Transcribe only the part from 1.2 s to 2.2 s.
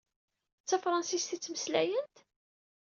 i ad ttmeslayent?